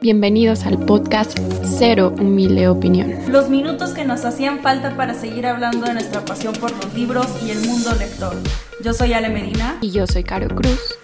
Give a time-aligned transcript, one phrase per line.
[0.00, 1.38] Bienvenidos al podcast
[1.78, 3.14] Cero Humilde Opinión.
[3.28, 7.26] Los minutos que nos hacían falta para seguir hablando de nuestra pasión por los libros
[7.42, 8.36] y el mundo lector.
[8.84, 9.78] Yo soy Ale Medina.
[9.80, 10.98] Y yo soy Caro Cruz.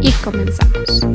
[0.00, 1.06] Y comenzamos.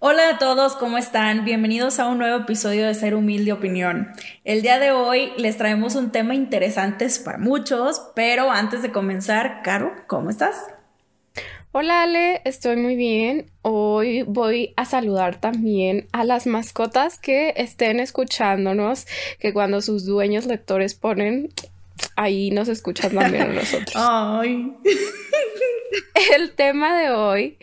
[0.00, 1.44] Hola a todos, ¿cómo están?
[1.44, 4.12] Bienvenidos a un nuevo episodio de Ser Humilde Opinión.
[4.44, 9.60] El día de hoy les traemos un tema interesante para muchos, pero antes de comenzar,
[9.62, 10.56] Caro, ¿cómo estás?
[11.72, 13.48] Hola Ale, estoy muy bien.
[13.62, 19.06] Hoy voy a saludar también a las mascotas que estén escuchándonos,
[19.38, 21.50] que cuando sus dueños lectores ponen,
[22.16, 23.92] ahí nos escuchan también a nosotros.
[23.96, 24.72] Ay.
[26.32, 27.58] El tema de hoy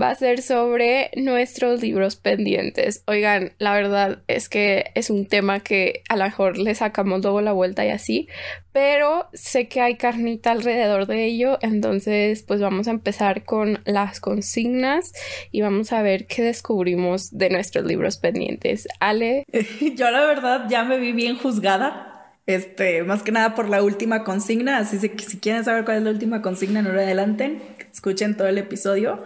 [0.00, 3.02] va a ser sobre nuestros libros pendientes.
[3.06, 7.40] Oigan, la verdad es que es un tema que a lo mejor le sacamos luego
[7.40, 8.28] la vuelta y así,
[8.72, 14.20] pero sé que hay carnita alrededor de ello, entonces pues vamos a empezar con las
[14.20, 15.12] consignas
[15.50, 18.86] y vamos a ver qué descubrimos de nuestros libros pendientes.
[19.00, 19.44] Ale.
[19.96, 22.11] Yo la verdad ya me vi bien juzgada
[22.46, 26.02] este, más que nada por la última consigna, así que si quieren saber cuál es
[26.02, 27.62] la última consigna, no lo adelanten,
[27.92, 29.22] escuchen todo el episodio.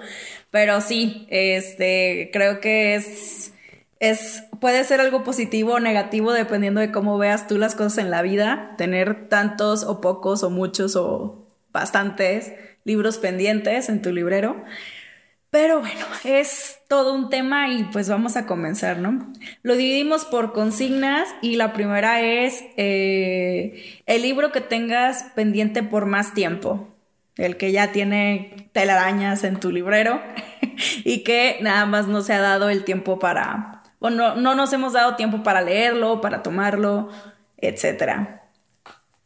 [0.51, 3.53] Pero sí, este, creo que es,
[4.01, 8.11] es, puede ser algo positivo o negativo dependiendo de cómo veas tú las cosas en
[8.11, 12.53] la vida, tener tantos o pocos o muchos o bastantes
[12.85, 14.65] libros pendientes en tu librero.
[15.51, 19.33] Pero bueno, es todo un tema y pues vamos a comenzar, ¿no?
[19.63, 26.07] Lo dividimos por consignas y la primera es eh, el libro que tengas pendiente por
[26.07, 26.89] más tiempo,
[27.37, 30.21] el que ya tiene telarañas en tu librero
[31.05, 34.73] y que nada más no se ha dado el tiempo para, o no, no nos
[34.73, 37.09] hemos dado tiempo para leerlo, para tomarlo,
[37.59, 38.41] etc.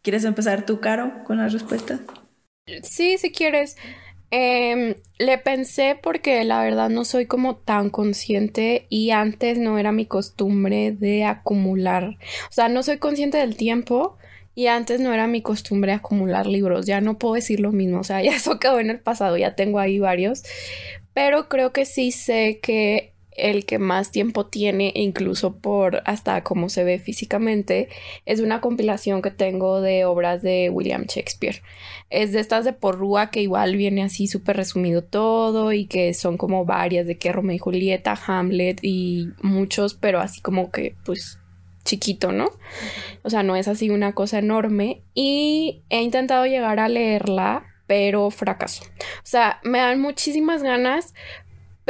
[0.03, 2.01] ¿Quieres empezar tú, Caro, con las respuestas?
[2.83, 3.77] Sí, si quieres.
[4.33, 9.91] Eh, le pensé porque la verdad no soy como tan consciente y antes no era
[9.93, 12.17] mi costumbre de acumular.
[12.49, 14.17] O sea, no soy consciente del tiempo
[14.55, 16.87] y antes no era mi costumbre acumular libros.
[16.87, 18.01] Ya no puedo decir lo mismo.
[18.01, 20.45] O sea, ya eso quedó en el pasado, ya tengo ahí varios.
[21.13, 26.69] Pero creo que sí sé que el que más tiempo tiene, incluso por hasta cómo
[26.69, 27.89] se ve físicamente,
[28.27, 31.63] es una compilación que tengo de obras de William Shakespeare.
[32.11, 36.37] Es de estas de porrúa que igual viene así súper resumido todo y que son
[36.37, 41.39] como varias de que Romeo y Julieta, Hamlet y muchos, pero así como que pues
[41.85, 42.51] chiquito, ¿no?
[43.23, 48.31] O sea, no es así una cosa enorme y he intentado llegar a leerla, pero
[48.31, 48.85] fracaso.
[48.85, 51.15] O sea, me dan muchísimas ganas,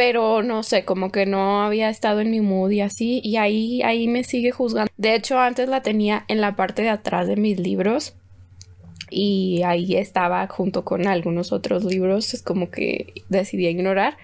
[0.01, 3.83] pero no sé, como que no había estado en mi mood y así, y ahí,
[3.83, 4.91] ahí me sigue juzgando.
[4.97, 8.15] De hecho, antes la tenía en la parte de atrás de mis libros
[9.11, 14.17] y ahí estaba junto con algunos otros libros, es como que decidí ignorar,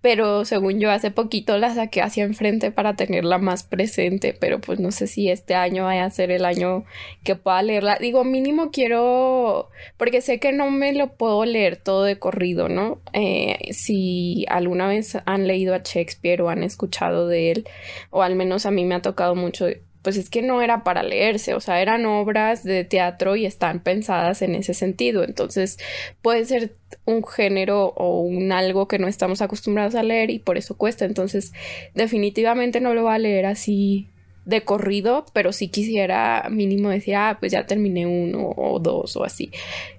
[0.00, 4.78] pero según yo hace poquito la saqué hacia enfrente para tenerla más presente, pero pues
[4.78, 6.84] no sé si este año vaya a ser el año
[7.24, 7.98] que pueda leerla.
[7.98, 13.00] Digo, mínimo quiero, porque sé que no me lo puedo leer todo de corrido, ¿no?
[13.12, 17.68] Eh, si alguna vez han leído a Shakespeare o han escuchado de él,
[18.10, 19.66] o al menos a mí me ha tocado mucho
[20.06, 23.80] pues es que no era para leerse, o sea, eran obras de teatro y están
[23.80, 25.24] pensadas en ese sentido.
[25.24, 25.78] Entonces,
[26.22, 30.58] puede ser un género o un algo que no estamos acostumbrados a leer y por
[30.58, 31.06] eso cuesta.
[31.06, 31.52] Entonces,
[31.96, 34.06] definitivamente no lo va a leer así
[34.44, 39.24] de corrido, pero si quisiera mínimo decir, ah, pues ya terminé uno o dos o
[39.24, 39.50] así.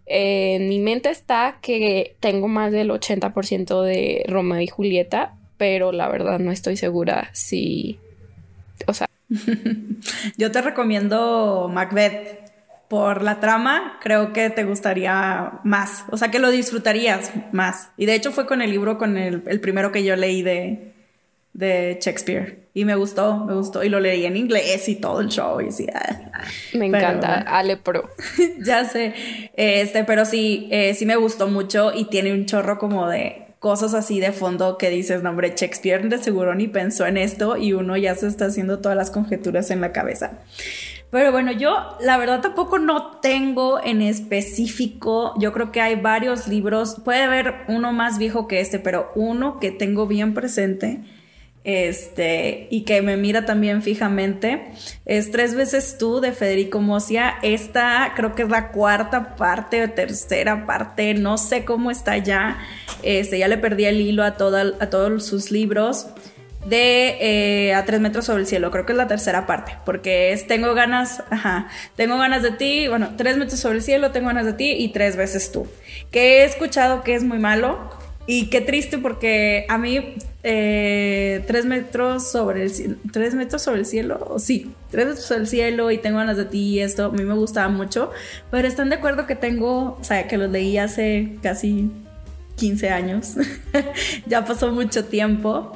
[0.05, 6.07] en mi mente está que tengo más del 80% de Romeo y Julieta, pero la
[6.07, 7.99] verdad no estoy segura si,
[8.85, 9.06] o sea,
[10.37, 12.47] Yo te recomiendo Macbeth.
[12.87, 16.05] Por la trama, creo que te gustaría más.
[16.09, 17.89] O sea, que lo disfrutarías más.
[17.97, 20.93] Y de hecho fue con el libro, con el, primero que yo leí de,
[21.51, 22.59] de Shakespeare.
[22.73, 23.83] Y me gustó, me gustó.
[23.83, 25.59] Y lo leí en inglés y todo el show.
[25.59, 26.17] Y sí, ah.
[26.75, 28.09] Me encanta, Ale Pro.
[28.63, 29.13] ya sé.
[29.57, 33.93] Este, pero sí, eh, sí me gustó mucho y tiene un chorro como de cosas
[33.93, 37.73] así de fondo que dices, no hombre, Shakespeare de seguro ni pensó en esto y
[37.73, 40.39] uno ya se está haciendo todas las conjeturas en la cabeza.
[41.09, 46.47] Pero bueno, yo la verdad tampoco no tengo en específico, yo creo que hay varios
[46.49, 51.01] libros, puede haber uno más viejo que este, pero uno que tengo bien presente
[51.67, 54.71] este, y que me mira también fijamente,
[55.05, 57.35] es Tres veces tú de Federico Mosia.
[57.41, 62.57] Esta creo que es la cuarta parte o tercera parte, no sé cómo está ya.
[63.03, 66.07] Este, ya le perdí el hilo a, a todos sus libros
[66.65, 70.31] de eh, A tres metros sobre el cielo, creo que es la tercera parte, porque
[70.31, 71.67] es Tengo ganas, ajá,
[71.97, 74.93] tengo ganas de ti, bueno, tres metros sobre el cielo, tengo ganas de ti y
[74.93, 75.67] tres veces tú,
[76.11, 81.65] que he escuchado que es muy malo y qué triste porque a mí eh, tres
[81.65, 82.95] metros sobre el cielo.
[83.13, 84.35] ¿Tres metros sobre el cielo?
[84.37, 87.05] Sí, tres metros sobre el cielo y tengo ganas de ti y esto.
[87.05, 88.11] A mí me gustaba mucho.
[88.51, 91.89] Pero están de acuerdo que tengo, o sea, que los leí hace casi
[92.57, 93.35] 15 años.
[94.25, 95.71] ya pasó mucho tiempo.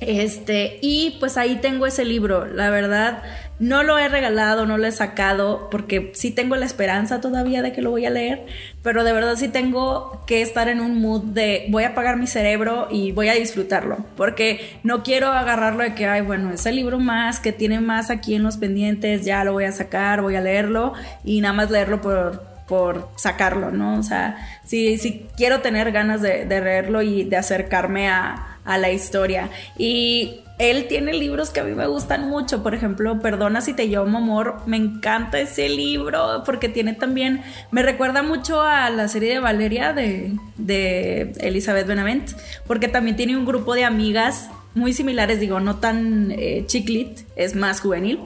[0.00, 2.46] Este, y pues ahí tengo ese libro.
[2.46, 3.24] La verdad,
[3.58, 7.72] no lo he regalado, no lo he sacado, porque sí tengo la esperanza todavía de
[7.72, 8.44] que lo voy a leer,
[8.82, 12.26] pero de verdad sí tengo que estar en un mood de voy a apagar mi
[12.26, 16.98] cerebro y voy a disfrutarlo, porque no quiero agarrarlo de que, ay, bueno, ese libro
[16.98, 20.40] más, que tiene más aquí en los pendientes, ya lo voy a sacar, voy a
[20.40, 20.94] leerlo
[21.24, 23.98] y nada más leerlo por, por sacarlo, ¿no?
[23.98, 28.90] O sea, sí quiero tener ganas de, de leerlo y de acercarme a, a la
[28.90, 29.50] historia.
[29.76, 30.40] Y
[30.70, 34.18] él tiene libros que a mí me gustan mucho, por ejemplo, Perdona si te llamo
[34.18, 39.40] amor, me encanta ese libro porque tiene también, me recuerda mucho a la serie de
[39.40, 42.30] Valeria de, de Elizabeth Benavent,
[42.66, 47.56] porque también tiene un grupo de amigas muy similares, digo, no tan eh, chiclit, es
[47.56, 48.20] más juvenil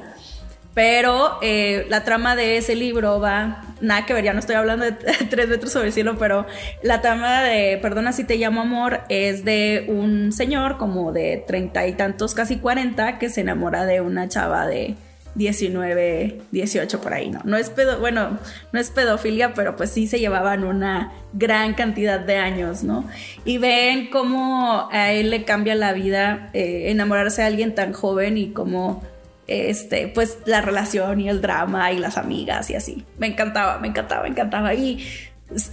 [0.77, 4.85] pero eh, la trama de ese libro va, nada que ver, ya no estoy hablando
[4.85, 4.93] de
[5.31, 6.45] tres metros sobre el cielo, pero
[6.83, 11.87] la trama de Perdona si te llamo amor es de un señor como de treinta
[11.87, 14.97] y tantos, casi cuarenta, que se enamora de una chava de
[15.35, 17.41] 19, 18 por ahí, ¿no?
[17.45, 18.39] No es pedo, bueno,
[18.71, 23.09] no es pedofilia, pero pues sí se llevaban una gran cantidad de años, ¿no?
[23.47, 28.37] Y ven cómo a él le cambia la vida eh, enamorarse de alguien tan joven
[28.37, 29.03] y cómo
[29.47, 33.05] este, pues la relación y el drama y las amigas y así.
[33.19, 34.75] Me encantaba, me encantaba, me encantaba.
[34.75, 35.05] Y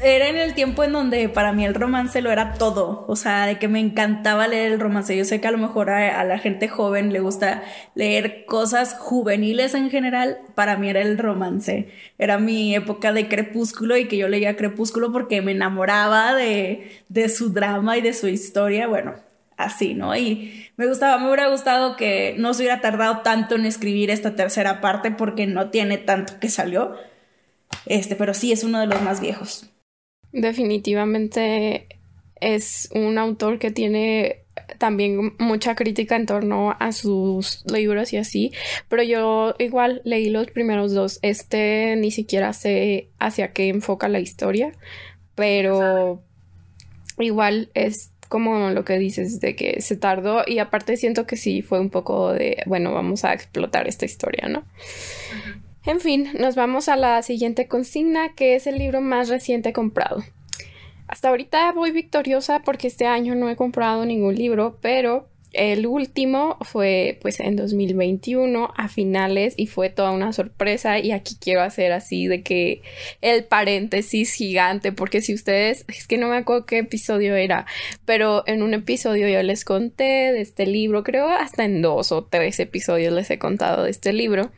[0.04, 3.48] era en el tiempo en donde para mí el romance lo era todo, o sea,
[3.48, 5.18] de que me encantaba leer el romance.
[5.18, 7.64] Yo sé que a lo mejor a, la gente joven le gusta
[7.96, 11.90] leer cosas juveniles en general, para mí era el romance.
[12.20, 17.30] Era mi época de crepúsculo y que yo leía crepúsculo porque me enamoraba de, de
[17.30, 18.88] su drama y de su historia.
[18.88, 19.16] Bueno,
[19.58, 20.16] así, ¿no?
[20.16, 24.36] Y me gustaba, me hubiera gustado que no se hubiera tardado tanto en escribir esta
[24.36, 26.96] tercera parte porque no tiene tanto que salió.
[27.86, 29.70] Este, pero sí es uno de los más viejos.
[30.32, 31.88] Definitivamente
[32.40, 34.44] es un autor que tiene
[34.78, 38.52] también mucha crítica en torno a sus libros y así,
[38.90, 41.20] pero yo igual leí los primeros dos.
[41.22, 44.74] Este ni siquiera sé hacia qué enfoca la historia,
[45.36, 46.22] pero
[47.18, 51.62] igual es como lo que dices de que se tardó y aparte siento que sí
[51.62, 54.64] fue un poco de, bueno, vamos a explotar esta historia, ¿no?
[55.86, 60.24] En fin, nos vamos a la siguiente consigna, que es el libro más reciente comprado.
[61.08, 66.58] Hasta ahorita voy victoriosa porque este año no he comprado ningún libro, pero el último
[66.62, 71.92] fue pues en 2021 a finales y fue toda una sorpresa y aquí quiero hacer
[71.92, 72.82] así de que
[73.22, 77.68] el paréntesis gigante porque si ustedes es que no me acuerdo qué episodio era
[78.06, 82.24] pero en un episodio yo les conté de este libro creo hasta en dos o
[82.24, 84.52] tres episodios les he contado de este libro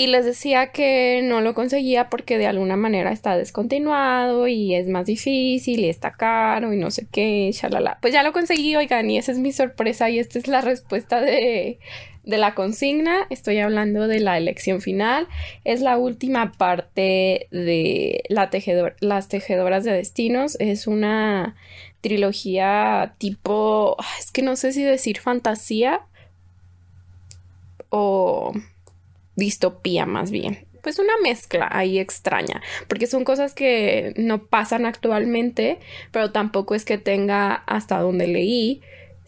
[0.00, 4.88] y les decía que no lo conseguía porque de alguna manera está descontinuado y es
[4.88, 7.98] más difícil y está caro y no sé qué, shalala.
[8.00, 11.20] Pues ya lo conseguí, oigan, y esa es mi sorpresa y esta es la respuesta
[11.20, 11.80] de,
[12.24, 13.26] de la consigna.
[13.28, 15.28] Estoy hablando de la elección final.
[15.64, 20.56] Es la última parte de la tejedor Las Tejedoras de Destinos.
[20.60, 21.56] Es una
[22.00, 26.00] trilogía tipo, es que no sé si decir fantasía
[27.90, 28.54] o
[29.36, 30.66] distopía más bien.
[30.82, 35.78] Pues una mezcla ahí extraña, porque son cosas que no pasan actualmente,
[36.10, 38.80] pero tampoco es que tenga hasta donde leí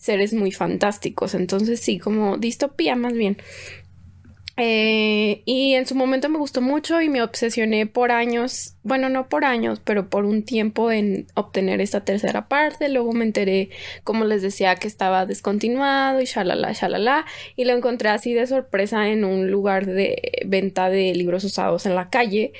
[0.02, 1.34] seres muy fantásticos.
[1.34, 3.36] Entonces sí, como distopía más bien.
[4.56, 9.28] Eh, y en su momento me gustó mucho y me obsesioné por años, bueno, no
[9.28, 12.88] por años, pero por un tiempo en obtener esta tercera parte.
[12.88, 13.70] Luego me enteré,
[14.04, 17.24] como les decía, que estaba descontinuado y shalala, shalala.
[17.56, 21.94] Y lo encontré así de sorpresa en un lugar de venta de libros usados en
[21.94, 22.52] la calle.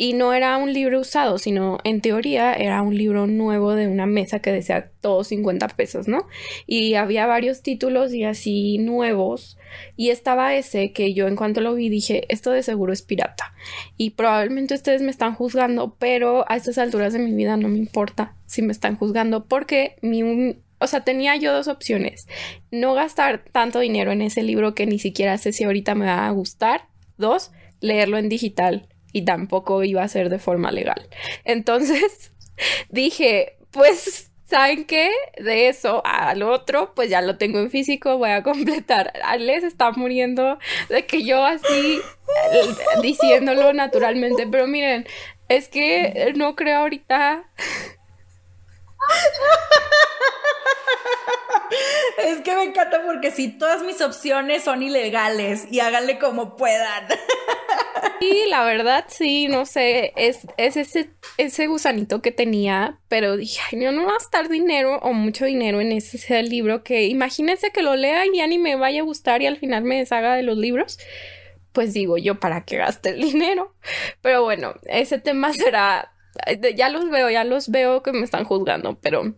[0.00, 4.06] Y no era un libro usado, sino en teoría era un libro nuevo de una
[4.06, 6.26] mesa que decía todos 50 pesos, ¿no?
[6.66, 9.58] Y había varios títulos y así nuevos.
[9.96, 13.52] Y estaba ese que yo en cuanto lo vi dije, esto de seguro es pirata.
[13.98, 17.76] Y probablemente ustedes me están juzgando, pero a estas alturas de mi vida no me
[17.76, 20.56] importa si me están juzgando porque mi...
[20.78, 22.26] O sea, tenía yo dos opciones.
[22.70, 26.26] No gastar tanto dinero en ese libro que ni siquiera sé si ahorita me va
[26.26, 26.88] a gustar.
[27.18, 31.08] Dos, leerlo en digital y tampoco iba a ser de forma legal.
[31.44, 32.32] Entonces
[32.88, 35.10] dije, pues, ¿saben qué?
[35.38, 39.12] De eso al otro, pues ya lo tengo en físico, voy a completar.
[39.24, 42.00] Alex está muriendo de que yo así
[42.52, 45.06] eh, diciéndolo naturalmente, pero miren,
[45.48, 47.44] es que no creo ahorita
[52.18, 57.06] Es que me encanta porque sí, todas mis opciones son ilegales y háganle como puedan.
[58.20, 63.60] Sí, la verdad, sí, no sé, es, es ese, ese gusanito que tenía, pero dije,
[63.72, 67.82] ay, no voy a gastar dinero o mucho dinero en ese libro que imagínense que
[67.82, 70.42] lo lea y ya ni me vaya a gustar y al final me deshaga de
[70.42, 70.98] los libros.
[71.72, 73.74] Pues digo yo, ¿para qué gaste el dinero?
[74.20, 76.12] Pero bueno, ese tema será,
[76.76, 79.34] ya los veo, ya los veo que me están juzgando, pero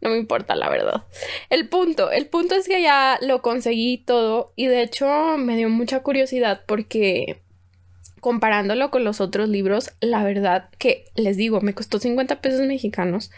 [0.00, 1.04] no me importa la verdad.
[1.50, 5.06] El punto, el punto es que ya lo conseguí todo y de hecho
[5.38, 7.42] me dio mucha curiosidad porque
[8.28, 13.30] comparándolo con los otros libros, la verdad que les digo, me costó 50 pesos mexicanos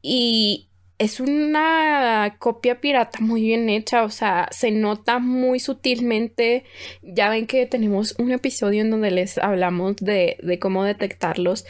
[0.00, 6.64] y es una copia pirata muy bien hecha, o sea, se nota muy sutilmente.
[7.02, 11.66] Ya ven que tenemos un episodio en donde les hablamos de, cómo detectarlos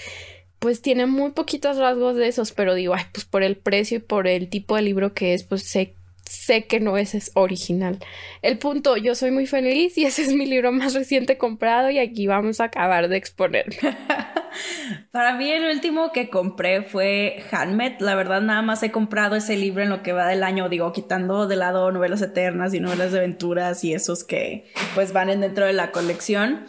[0.61, 4.01] pues tiene muy poquitos rasgos de esos, pero digo, ay, pues por el precio y
[4.01, 5.95] por el tipo de libro que es, pues sé,
[6.27, 7.99] sé que no es, es original.
[8.43, 11.99] El punto, yo soy muy feliz y ese es mi libro más reciente comprado y
[11.99, 13.77] aquí vamos a acabar de exponerme.
[15.11, 18.01] Para mí el último que compré fue Hanmet.
[18.01, 20.93] La verdad nada más he comprado ese libro en lo que va del año, digo,
[20.93, 25.67] quitando de lado novelas eternas y novelas de aventuras y esos que pues van dentro
[25.67, 26.67] de la colección.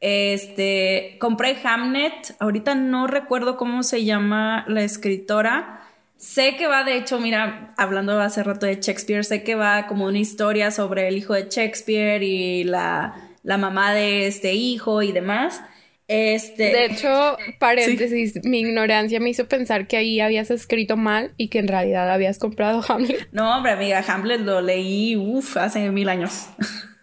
[0.00, 5.80] Este, compré Hamnet, ahorita no recuerdo cómo se llama la escritora.
[6.22, 10.06] Sé que va, de hecho, mira, hablando hace rato de Shakespeare, sé que va como
[10.06, 15.10] una historia sobre el hijo de Shakespeare y la, la mamá de este hijo y
[15.10, 15.60] demás.
[16.06, 16.62] Este...
[16.62, 21.58] De hecho, paréntesis, mi ignorancia me hizo pensar que ahí habías escrito mal y que
[21.58, 23.28] en realidad habías comprado Hamlet.
[23.32, 26.50] No, hombre, amiga, Hamlet lo leí, uff, hace mil años.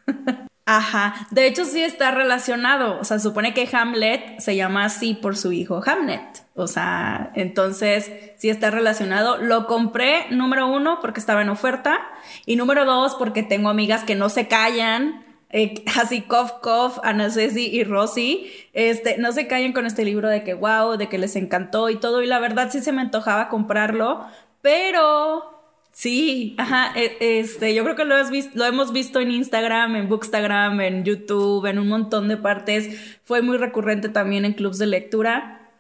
[0.72, 5.36] Ajá, de hecho sí está relacionado, o sea, supone que Hamlet se llama así por
[5.36, 6.22] su hijo Hamlet,
[6.54, 9.38] o sea, entonces sí está relacionado.
[9.38, 12.00] Lo compré, número uno, porque estaba en oferta,
[12.46, 17.30] y número dos, porque tengo amigas que no se callan, eh, así Kof Kof, Ana
[17.36, 21.36] y Rosy, este, no se callan con este libro de que wow, de que les
[21.36, 24.24] encantó y todo, y la verdad sí se me antojaba comprarlo,
[24.62, 25.59] pero
[25.92, 29.96] Sí, ajá, e, este, yo creo que lo, has visto, lo hemos visto en Instagram,
[29.96, 33.20] en Bookstagram, en YouTube, en un montón de partes.
[33.24, 35.72] Fue muy recurrente también en clubs de lectura,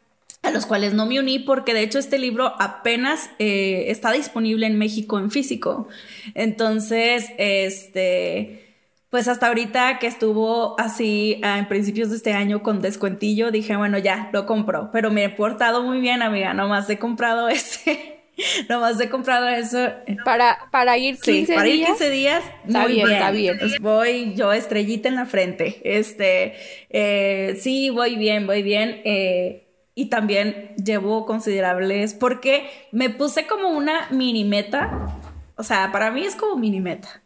[0.41, 4.67] a los cuales no me uní porque de hecho este libro apenas eh, está disponible
[4.67, 5.87] en México en físico.
[6.35, 8.75] Entonces, este,
[9.09, 13.97] pues hasta ahorita que estuvo así en principios de este año con descuentillo, dije, bueno,
[13.97, 18.18] ya, lo compro, pero me he portado muy bien, amiga, nomás he comprado ese.
[18.69, 19.89] Nomás he comprado eso.
[20.23, 22.43] Para, para ir 15 sí, para ir 15 días.
[22.65, 23.59] Está bien, está bien.
[23.81, 25.81] Voy yo estrellita en la frente.
[25.83, 26.55] Este,
[26.89, 29.01] eh, sí, voy bien, voy bien.
[29.03, 29.65] Eh,
[29.95, 35.17] y también llevo considerables porque me puse como una mini meta.
[35.55, 37.21] O sea, para mí es como mini meta.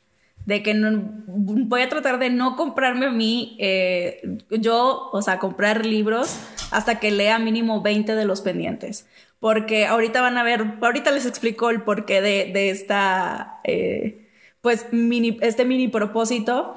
[0.46, 5.40] De que no, voy a tratar de no comprarme a mí, eh, yo, o sea,
[5.40, 6.38] comprar libros
[6.72, 9.08] hasta que lea mínimo 20 de los pendientes
[9.44, 14.30] porque ahorita van a ver, ahorita les explico el porqué de, esta, eh,
[14.62, 16.76] pues, mini, este mini propósito,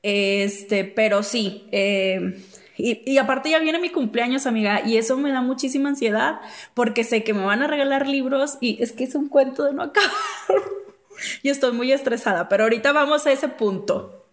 [0.00, 2.40] este, pero sí, eh,
[2.76, 6.38] y, aparte ya viene mi cumpleaños, amiga, y eso me da muchísima ansiedad,
[6.72, 9.72] porque sé que me van a regalar libros y es que es un cuento de
[9.72, 10.12] no acabar.
[11.42, 14.23] y estoy muy estresada, pero ahorita vamos a ese punto.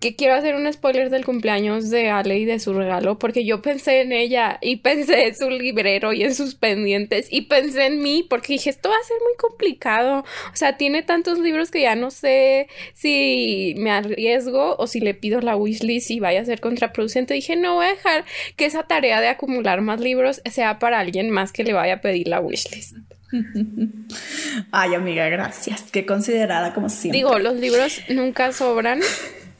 [0.00, 3.62] Que quiero hacer un spoiler del cumpleaños de Ale y de su regalo, porque yo
[3.62, 8.02] pensé en ella y pensé en su librero y en sus pendientes y pensé en
[8.02, 10.24] mí, porque dije, esto va a ser muy complicado.
[10.52, 15.14] O sea, tiene tantos libros que ya no sé si me arriesgo o si le
[15.14, 17.34] pido la wishlist y vaya a ser contraproducente.
[17.34, 18.24] Dije, no voy a dejar
[18.56, 22.00] que esa tarea de acumular más libros sea para alguien más que le vaya a
[22.00, 22.96] pedir la wishlist.
[24.72, 25.84] Ay, amiga, gracias.
[25.92, 27.18] Qué considerada como siempre.
[27.18, 29.00] Digo, los libros nunca sobran.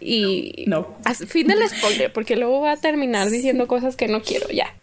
[0.00, 0.96] Y no.
[1.26, 4.74] fin del spoiler, porque luego va a terminar diciendo cosas que no quiero ya.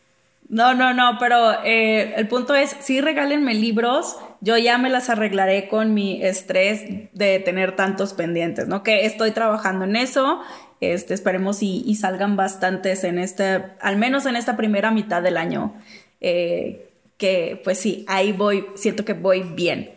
[0.47, 5.09] No, no, no, pero eh, el punto es, sí regálenme libros, yo ya me las
[5.09, 8.83] arreglaré con mi estrés de tener tantos pendientes, ¿no?
[8.83, 10.41] Que estoy trabajando en eso,
[10.81, 15.73] este, esperemos y, salgan bastantes en este, al menos en esta primera mitad del año,
[16.21, 19.94] eh, que pues sí, ahí voy, siento que voy bien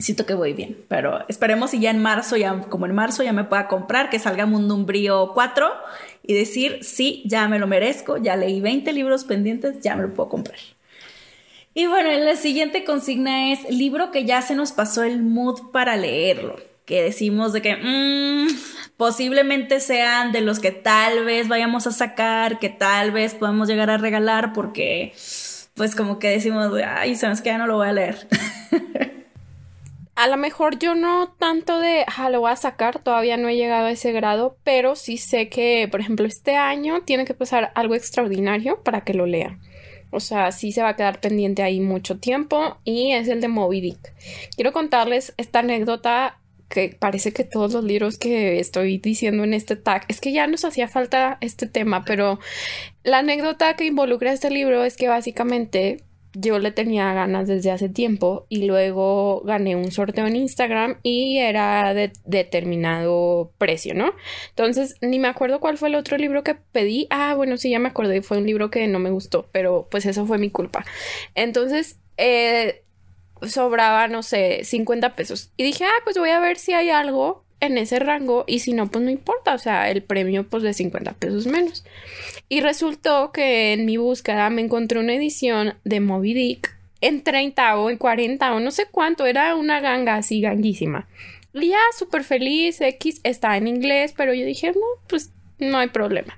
[0.00, 3.32] siento que voy bien, pero esperemos y ya en marzo, ya como en marzo ya
[3.32, 5.70] me pueda comprar, que salga Mundo Umbrío 4
[6.22, 10.14] y decir, sí, ya me lo merezco, ya leí 20 libros pendientes, ya me lo
[10.14, 10.58] puedo comprar.
[11.74, 15.96] Y bueno, la siguiente consigna es libro que ya se nos pasó el mood para
[15.96, 18.48] leerlo, que decimos de que mmm,
[18.96, 23.88] posiblemente sean de los que tal vez vayamos a sacar, que tal vez podamos llegar
[23.90, 25.12] a regalar porque
[25.74, 28.28] pues como que decimos, ay, sabes que ya no lo voy a leer.
[30.20, 33.56] a lo mejor yo no tanto de, ah, lo voy a sacar, todavía no he
[33.56, 37.72] llegado a ese grado, pero sí sé que, por ejemplo, este año tiene que pasar
[37.74, 39.58] algo extraordinario para que lo lea.
[40.10, 43.48] O sea, sí se va a quedar pendiente ahí mucho tiempo y es el de
[43.48, 44.12] Moby Dick.
[44.56, 49.74] Quiero contarles esta anécdota que parece que todos los libros que estoy diciendo en este
[49.74, 52.40] tag, es que ya nos hacía falta este tema, pero
[53.04, 57.88] la anécdota que involucra este libro es que básicamente yo le tenía ganas desde hace
[57.88, 64.12] tiempo y luego gané un sorteo en Instagram y era de determinado precio, ¿no?
[64.50, 67.06] Entonces, ni me acuerdo cuál fue el otro libro que pedí.
[67.10, 70.06] Ah, bueno, sí, ya me acordé, fue un libro que no me gustó, pero pues
[70.06, 70.84] eso fue mi culpa.
[71.34, 72.84] Entonces, eh,
[73.42, 75.52] sobraba, no sé, 50 pesos.
[75.56, 78.72] Y dije, ah, pues voy a ver si hay algo en ese rango y si
[78.72, 81.84] no, pues no importa, o sea, el premio pues de 50 pesos menos.
[82.48, 87.78] Y resultó que en mi búsqueda me encontré una edición de Moby Dick en 30
[87.78, 91.08] o en 40 o no sé cuánto, era una ganga así ganguísima.
[91.52, 96.36] Ya súper feliz, X está en inglés, pero yo dije, no, pues no hay problema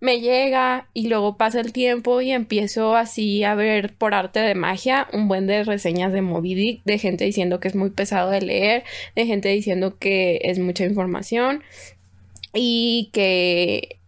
[0.00, 4.54] me llega y luego pasa el tiempo y empiezo así a ver por arte de
[4.54, 8.30] magia un buen de reseñas de Moby Dick, de gente diciendo que es muy pesado
[8.30, 11.62] de leer, de gente diciendo que es mucha información
[12.54, 13.99] y que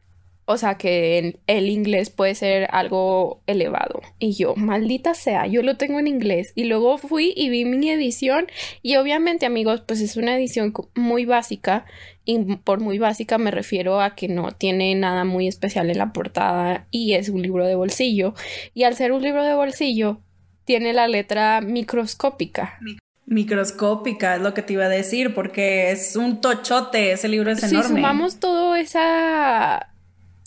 [0.44, 4.00] o sea que el inglés puede ser algo elevado.
[4.18, 6.52] Y yo, maldita sea, yo lo tengo en inglés.
[6.56, 8.46] Y luego fui y vi mi edición.
[8.82, 11.84] Y obviamente, amigos, pues es una edición muy básica.
[12.24, 16.12] Y por muy básica me refiero a que no tiene nada muy especial en la
[16.12, 16.88] portada.
[16.90, 18.34] Y es un libro de bolsillo.
[18.74, 20.20] Y al ser un libro de bolsillo,
[20.64, 22.80] tiene la letra microscópica.
[23.26, 27.62] Microscópica, es lo que te iba a decir, porque es un tochote, ese libro es
[27.62, 27.88] enorme.
[27.88, 29.91] Si sumamos todo esa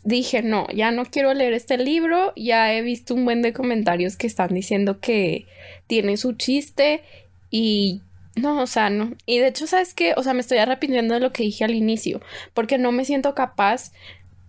[0.06, 4.16] dije, no, ya no quiero leer este libro, ya he visto un buen de comentarios
[4.16, 5.48] que están diciendo que
[5.88, 7.02] tiene su chiste
[7.50, 8.02] y
[8.36, 9.14] no, o sea, no.
[9.26, 10.14] Y de hecho, ¿sabes qué?
[10.16, 12.22] O sea, me estoy arrepintiendo de lo que dije al inicio,
[12.54, 13.92] porque no me siento capaz.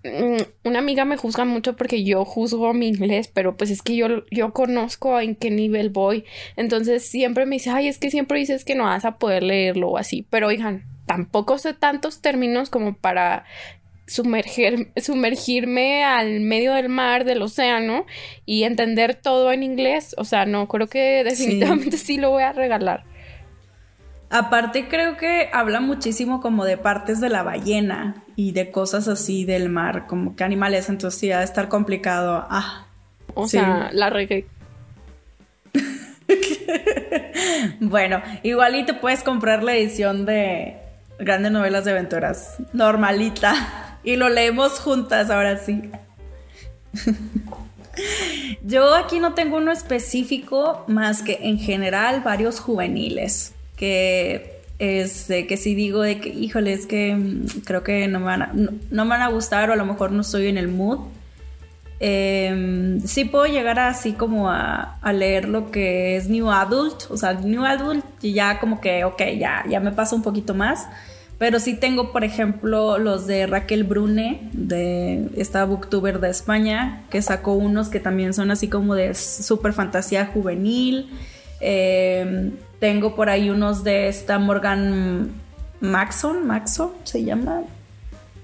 [0.04, 3.96] Mm, una amiga me juzga mucho porque yo juzgo mi inglés, pero pues es que
[3.96, 6.24] yo, yo conozco en qué nivel voy.
[6.56, 9.88] Entonces siempre me dice, ay, es que siempre dices que no vas a poder leerlo
[9.90, 10.26] o así.
[10.28, 13.44] Pero oigan, tampoco sé tantos términos como para
[14.06, 18.06] sumergir, sumergirme al medio del mar, del océano
[18.44, 20.14] y entender todo en inglés.
[20.18, 23.04] O sea, no, creo que definitivamente sí, lo voy a regalar.
[24.28, 29.44] Aparte creo que habla muchísimo como de partes de la ballena y de cosas así
[29.44, 32.44] del mar, como que animales, entonces sí, ha de estar complicado.
[32.50, 32.86] Ah.
[33.34, 34.46] O sea, la regué.
[37.80, 40.76] bueno, igual y te puedes comprar la edición de
[41.20, 43.85] Grandes Novelas de Aventuras, normalita.
[44.06, 45.90] Y lo leemos juntas ahora sí.
[48.62, 55.56] Yo aquí no tengo uno específico más que en general varios juveniles que es que
[55.56, 59.04] si digo de que híjole es que mm, creo que no me van a, no,
[59.04, 61.00] me van a gustar o a lo mejor no estoy en el mood
[61.98, 67.16] em, sí puedo llegar así como a, a, leer lo que es New Adult o
[67.16, 70.86] sea New Adult y ya como que ok ya, ya me pasa un poquito más
[71.38, 77.20] pero sí tengo, por ejemplo, los de Raquel Brune, de esta booktuber de España, que
[77.20, 81.10] sacó unos que también son así como de super fantasía juvenil.
[81.60, 85.30] Em, tengo por ahí unos de esta Morgan
[85.80, 87.62] Maxon, Maxon se llama.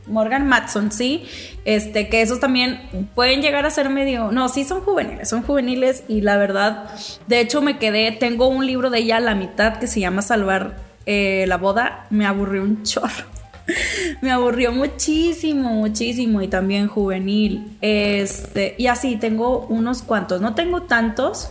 [0.07, 1.25] Morgan Matson, sí,
[1.65, 2.81] este, que esos también
[3.15, 6.91] pueden llegar a ser medio, no, sí son juveniles, son juveniles y la verdad,
[7.29, 10.21] de hecho me quedé, tengo un libro de ella a la mitad que se llama
[10.21, 13.25] Salvar eh, la boda me aburrió un chorro.
[14.23, 17.77] me aburrió muchísimo, muchísimo y también juvenil.
[17.81, 21.51] Este, y así tengo unos cuantos, no tengo tantos,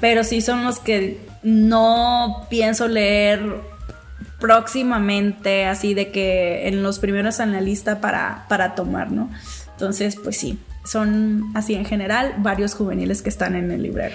[0.00, 3.60] pero sí son los que no pienso leer
[4.40, 9.30] próximamente, así de que en los primeros en la lista para, para tomar, ¿no?
[9.70, 14.14] Entonces, pues sí, son así en general varios juveniles que están en el librero.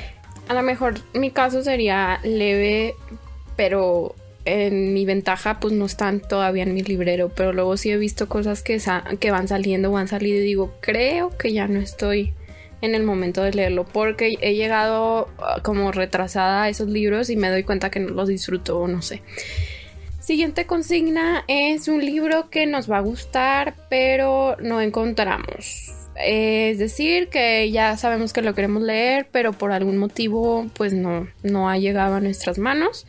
[0.50, 2.94] A lo mejor mi caso sería leve,
[3.56, 4.16] pero
[4.48, 8.30] en mi ventaja pues no están todavía en mi librero, pero luego sí he visto
[8.30, 8.82] cosas que,
[9.20, 12.34] que van saliendo o han salido y digo, creo que ya no estoy
[12.82, 17.36] en el momento de leerlo porque he llegado ah, como retrasada a esos libros y
[17.36, 19.22] me doy cuenta que no los disfruto o no sé.
[20.22, 25.94] Siguiente consigna es un libro que nos va a gustar pero no encontramos.
[26.20, 31.28] Es decir, que ya sabemos que lo queremos leer, pero por algún motivo pues no,
[31.44, 33.06] no ha llegado a nuestras manos.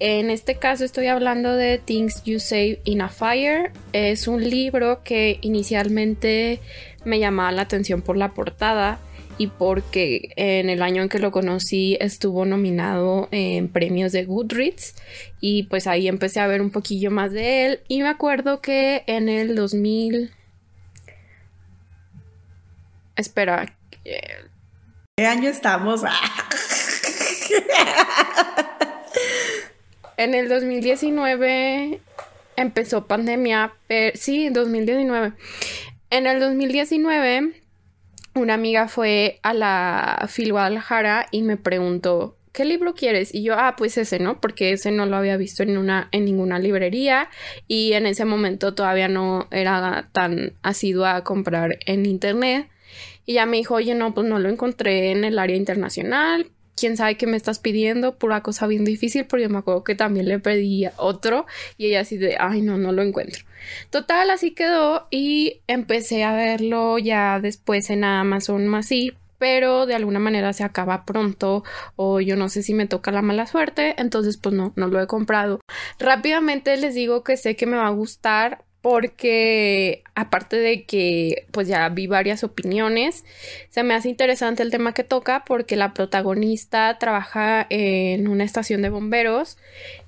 [0.00, 3.72] En este caso estoy hablando de Things You Save in a Fire.
[3.92, 6.60] Es un libro que inicialmente
[7.04, 8.98] me llamaba la atención por la portada
[9.38, 14.94] y porque en el año en que lo conocí estuvo nominado en premios de Goodreads
[15.40, 19.02] y pues ahí empecé a ver un poquillo más de él y me acuerdo que
[19.06, 20.32] en el 2000
[23.16, 23.76] espera
[25.16, 26.02] ¿qué año estamos?
[30.16, 32.00] en el 2019
[32.56, 35.32] empezó pandemia, pero sí, 2019.
[36.10, 37.64] En el 2019
[38.34, 43.32] una amiga fue a la Phil Guadalajara y me preguntó, ¿qué libro quieres?
[43.32, 44.40] Y yo, ah, pues ese, ¿no?
[44.40, 47.30] Porque ese no lo había visto en una, en ninguna librería
[47.68, 52.68] y en ese momento todavía no era tan asidua a comprar en internet.
[53.24, 56.50] Y ella me dijo, oye, no, pues no lo encontré en el área internacional.
[56.76, 58.16] ¿Quién sabe qué me estás pidiendo?
[58.16, 61.46] Pura cosa bien difícil, porque me acuerdo que también le pedí otro
[61.78, 63.44] y ella así de, ay, no, no lo encuentro.
[63.90, 69.94] Total, así quedó y empecé a verlo ya después en Amazon más sí, pero de
[69.94, 71.64] alguna manera se acaba pronto
[71.96, 75.00] o yo no sé si me toca la mala suerte, entonces pues no, no lo
[75.00, 75.60] he comprado.
[75.98, 81.66] Rápidamente les digo que sé que me va a gustar porque aparte de que pues
[81.68, 83.24] ya vi varias opiniones,
[83.70, 88.82] se me hace interesante el tema que toca porque la protagonista trabaja en una estación
[88.82, 89.56] de bomberos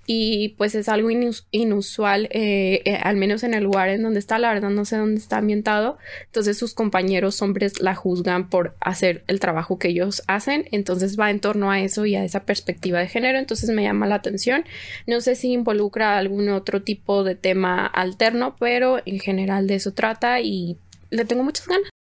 [0.06, 1.10] y pues es algo
[1.50, 4.96] inusual, eh, eh, al menos en el lugar en donde está, la verdad no sé
[4.96, 10.22] dónde está ambientado, entonces sus compañeros hombres la juzgan por hacer el trabajo que ellos
[10.28, 13.82] hacen, entonces va en torno a eso y a esa perspectiva de género, entonces me
[13.82, 14.64] llama la atención,
[15.06, 19.92] no sé si involucra algún otro tipo de tema alterno, pero en general de eso
[19.92, 20.78] trata y
[21.10, 21.95] le tengo muchas ganas.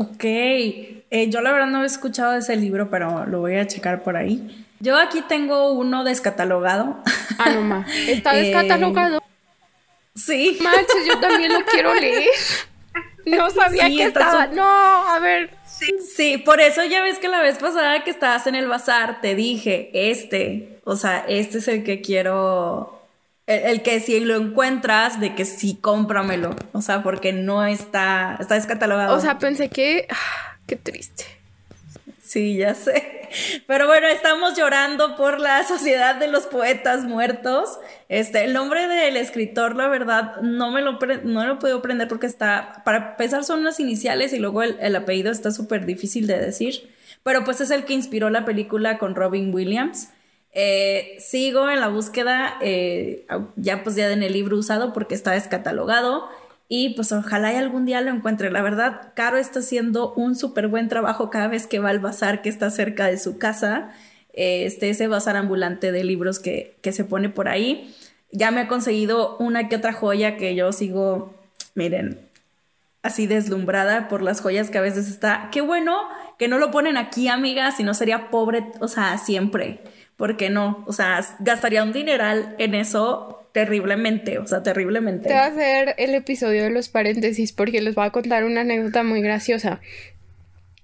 [0.00, 4.04] Ok, eh, yo la verdad no he escuchado ese libro, pero lo voy a checar
[4.04, 4.64] por ahí.
[4.78, 7.02] Yo aquí tengo uno descatalogado.
[7.36, 7.90] Ah, no más.
[8.06, 9.20] ¿Está eh, descatalogado?
[10.14, 10.56] sí.
[10.60, 12.28] Manches, yo también lo quiero leer.
[13.26, 14.46] No sabía que estaba.
[14.46, 15.50] No, a ver.
[15.66, 15.92] Sí.
[15.98, 19.34] sí, por eso ya ves que la vez pasada que estabas en el bazar te
[19.34, 22.97] dije, este, o sea, este es el que quiero,
[23.48, 28.54] el, que si lo encuentras, de que sí, cómpramelo, o sea, porque no está, está
[28.54, 29.16] descatalogado.
[29.16, 31.24] O sea, pensé que, ah, qué triste.
[32.22, 33.18] Sí, ya sé.
[33.66, 37.78] Pero bueno, estamos llorando por la Sociedad de los Poetas Muertos.
[38.10, 42.26] Este, el nombre del escritor, la verdad, no me lo, no lo puedo aprender porque
[42.26, 46.94] está, para empezar son unas iniciales y luego el, apellido está súper difícil de decir.
[47.22, 50.10] Pero pues es el que inspiró la película con Robin Williams.
[50.60, 55.30] Eh, sigo en la búsqueda, eh, ya pues ya en el libro usado porque está
[55.30, 56.28] descatalogado.
[56.68, 58.50] Y pues ojalá y algún día lo encuentre.
[58.50, 62.42] La verdad, Caro está haciendo un súper buen trabajo cada vez que va al bazar
[62.42, 63.92] que está cerca de su casa.
[64.32, 67.94] Este, ese bazar ambulante de libros que, que se pone por ahí.
[68.32, 71.34] Ya me ha conseguido una que otra joya que yo sigo,
[71.76, 72.18] miren,
[73.02, 75.50] así deslumbrada por las joyas que a veces está.
[75.52, 75.96] Qué bueno
[76.36, 79.82] que no lo ponen aquí, amiga, si no sería pobre, o sea, siempre.
[80.18, 80.84] Porque no?
[80.86, 85.28] O sea, gastaría un dineral en eso terriblemente, o sea, terriblemente.
[85.28, 88.62] Te voy a hacer el episodio de los paréntesis porque les voy a contar una
[88.62, 89.80] anécdota muy graciosa.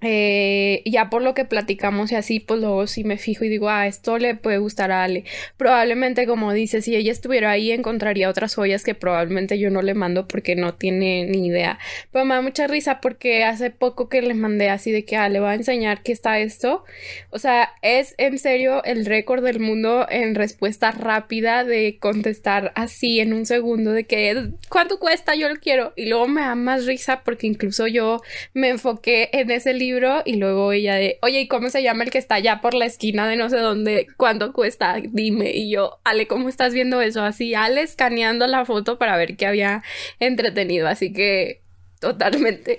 [0.06, 3.70] Eh, ya por lo que platicamos y así, pues luego sí me fijo y digo,
[3.70, 5.24] ah, esto le puede gustar a Ale.
[5.56, 9.94] Probablemente, como dice, si ella estuviera ahí, encontraría otras joyas que probablemente yo no le
[9.94, 11.78] mando porque no tiene ni idea.
[12.12, 15.30] Pero me da mucha risa porque hace poco que le mandé así de que, ah,
[15.30, 16.84] le voy a enseñar qué está esto.
[17.30, 23.20] O sea, es en serio el récord del mundo en respuesta rápida de contestar así
[23.20, 25.34] en un segundo de que, ¿cuánto cuesta?
[25.34, 25.94] Yo lo quiero.
[25.96, 28.20] Y luego me da más risa porque incluso yo
[28.52, 29.93] me enfoqué en ese libro
[30.24, 32.86] y luego ella de, oye, ¿y cómo se llama el que está allá por la
[32.86, 34.06] esquina de no sé dónde?
[34.16, 34.96] ¿Cuánto cuesta?
[35.02, 35.52] Dime.
[35.52, 37.22] Y yo, Ale, ¿cómo estás viendo eso?
[37.22, 39.82] Así, Ale escaneando la foto para ver qué había
[40.20, 40.88] entretenido.
[40.88, 41.60] Así que,
[42.00, 42.78] totalmente.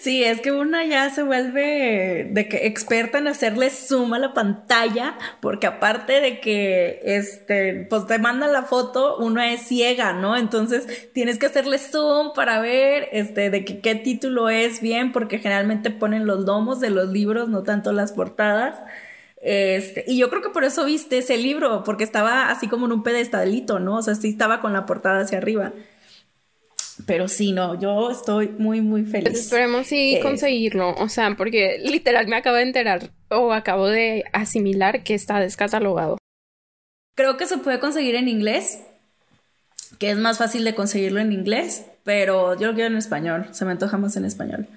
[0.00, 2.32] Sí, es que una ya se vuelve
[2.66, 8.52] experta en hacerle zoom a la pantalla, porque aparte de que este, pues te mandan
[8.52, 10.36] la foto, uno es ciega, ¿no?
[10.36, 15.90] Entonces tienes que hacerle zoom para ver este de qué título es bien, porque generalmente
[15.90, 18.78] ponen los domos de los libros, no tanto las portadas.
[19.42, 22.92] Este, y yo creo que por eso viste ese libro, porque estaba así como en
[22.92, 23.96] un pedestalito, ¿no?
[23.98, 25.72] O sea, sí estaba con la portada hacia arriba.
[27.06, 29.38] Pero sí, no, yo estoy muy, muy feliz.
[29.38, 35.02] Esperemos sí conseguirlo, o sea, porque literal me acabo de enterar o acabo de asimilar
[35.02, 36.18] que está descatalogado.
[37.14, 38.80] Creo que se puede conseguir en inglés,
[39.98, 43.64] que es más fácil de conseguirlo en inglés, pero yo lo quiero en español, se
[43.64, 44.68] me antoja más en español.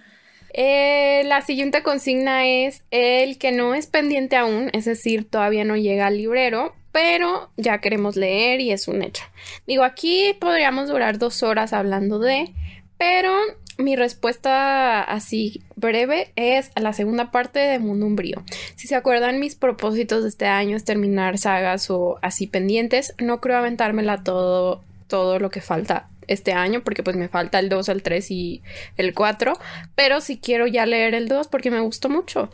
[0.58, 5.76] Eh, la siguiente consigna es el que no es pendiente aún, es decir, todavía no
[5.76, 9.26] llega al librero, pero ya queremos leer y es un hecho.
[9.68, 12.54] Digo, aquí podríamos durar dos horas hablando de,
[12.98, 13.36] pero
[13.78, 18.42] mi respuesta así breve es a la segunda parte de Mundo Umbrío.
[18.78, 23.14] Si se acuerdan, mis propósitos de este año es terminar sagas o así pendientes.
[23.22, 27.68] No creo aventármela todo, todo lo que falta este año porque pues me falta el
[27.68, 28.62] 2, el 3 y
[28.96, 29.54] el 4,
[29.96, 32.50] pero si quiero ya leer el 2 porque me gustó mucho.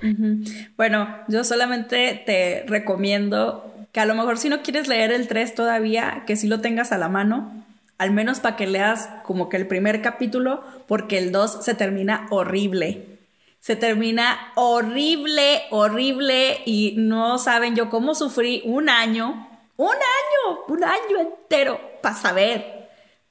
[0.78, 5.56] Bueno, yo solamente te recomiendo que a lo mejor si no quieres leer el 3
[5.56, 7.52] todavía, que si lo tengas a la mano,
[7.98, 12.28] al menos para que leas como que el primer capítulo, porque el 2 se termina
[12.32, 13.20] horrible.
[13.60, 20.84] Se termina horrible, horrible y no saben yo cómo sufrí un año, un año, un
[20.84, 22.81] año entero para saber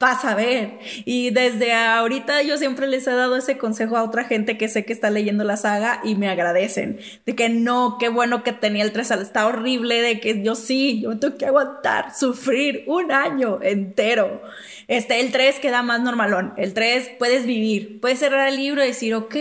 [0.01, 0.79] Pasa a ver.
[1.05, 4.87] Y desde ahorita yo siempre les he dado ese consejo a otra gente que sé
[4.87, 6.99] que está leyendo la saga y me agradecen.
[7.27, 11.03] De que no, qué bueno que tenía el 3 está horrible, de que yo sí,
[11.03, 14.41] yo tengo que aguantar, sufrir un año entero.
[14.89, 16.55] Este, el 3 queda más normalón.
[16.57, 19.37] El 3 puedes vivir, puedes cerrar el libro y decir, ok,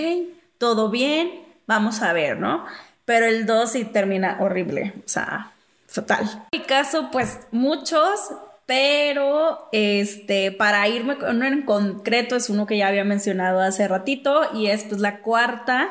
[0.57, 2.65] todo bien, vamos a ver, ¿no?
[3.05, 5.53] Pero el 2 sí termina horrible, o sea,
[5.87, 6.47] fatal.
[6.51, 8.29] En mi caso, pues muchos
[8.69, 13.87] pero este, para irme con uno en concreto es uno que ya había mencionado hace
[13.87, 15.89] ratito y es pues la cuarta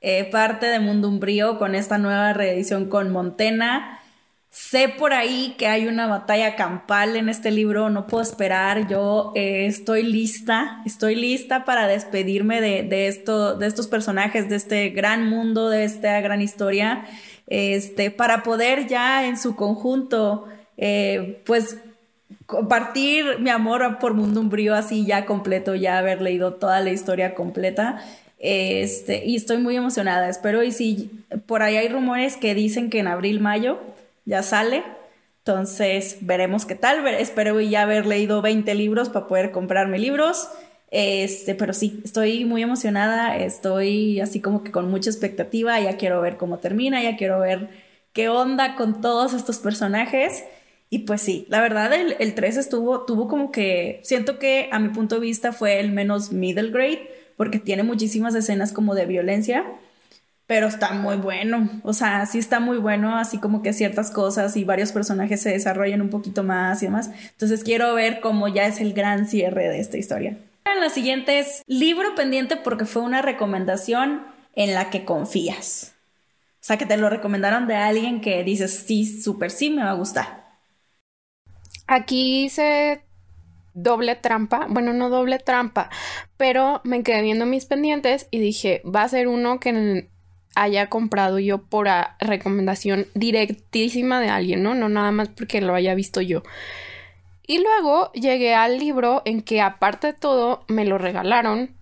[0.00, 4.00] eh, parte de Mundo Umbrío con esta nueva reedición con Montena.
[4.48, 9.32] Sé por ahí que hay una batalla campal en este libro, no puedo esperar, yo
[9.34, 15.28] eh, estoy lista, estoy lista para despedirme de, esto, de estos personajes, de este gran
[15.28, 17.04] mundo, de esta gran historia,
[17.48, 21.80] este, para poder ya en su conjunto, eh, pues
[22.46, 27.34] compartir mi amor por Mundo Umbrío así ya completo, ya haber leído toda la historia
[27.34, 28.02] completa.
[28.38, 31.10] Este, y estoy muy emocionada, espero y si
[31.46, 33.78] por ahí hay rumores que dicen que en abril, mayo
[34.26, 34.82] ya sale,
[35.38, 40.48] entonces veremos qué tal, espero ya haber leído 20 libros para poder comprarme libros,
[40.90, 46.20] este, pero sí, estoy muy emocionada, estoy así como que con mucha expectativa, ya quiero
[46.20, 47.68] ver cómo termina, ya quiero ver
[48.12, 50.44] qué onda con todos estos personajes.
[50.90, 54.78] Y pues sí, la verdad el, el 3 estuvo, tuvo como que, siento que a
[54.78, 59.06] mi punto de vista fue el menos middle grade, porque tiene muchísimas escenas como de
[59.06, 59.64] violencia,
[60.46, 64.56] pero está muy bueno, o sea, sí está muy bueno, así como que ciertas cosas
[64.56, 67.10] y varios personajes se desarrollan un poquito más y demás.
[67.30, 70.36] Entonces quiero ver cómo ya es el gran cierre de esta historia.
[70.66, 74.22] En la siguiente es libro pendiente porque fue una recomendación
[74.54, 75.94] en la que confías.
[76.60, 79.90] O sea, que te lo recomendaron de alguien que dices, sí, súper sí, me va
[79.90, 80.43] a gustar.
[81.94, 83.04] Aquí hice
[83.72, 85.90] doble trampa, bueno, no doble trampa,
[86.36, 90.08] pero me quedé viendo mis pendientes y dije, va a ser uno que
[90.56, 91.86] haya comprado yo por
[92.18, 94.74] recomendación directísima de alguien, ¿no?
[94.74, 96.42] No nada más porque lo haya visto yo.
[97.46, 101.76] Y luego llegué al libro en que aparte de todo me lo regalaron,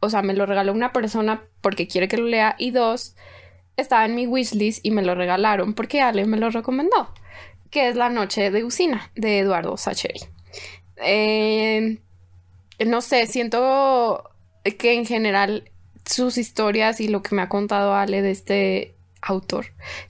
[0.00, 3.14] o sea, me lo regaló una persona porque quiere que lo lea y dos,
[3.76, 7.14] estaba en mi wishlist y me lo regalaron porque Ale me lo recomendó
[7.74, 10.20] que es La Noche de Usina, de Eduardo Sacheri.
[11.04, 11.98] Eh,
[12.86, 14.30] no sé, siento
[14.78, 15.72] que en general
[16.06, 19.66] sus historias y lo que me ha contado Ale de este autor,